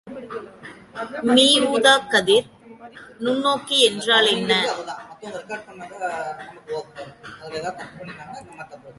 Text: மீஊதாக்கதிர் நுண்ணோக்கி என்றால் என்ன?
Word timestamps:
மீஊதாக்கதிர் 1.29 2.47
நுண்ணோக்கி 3.19 3.77
என்றால் 3.89 4.29
என்ன? 4.33 4.51